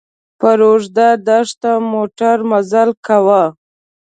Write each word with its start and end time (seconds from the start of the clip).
پر 0.39 0.59
اوږده 0.67 1.09
دښته 1.27 1.71
موټر 1.91 2.37
مزل 2.51 2.89
کاوه. 3.05 3.43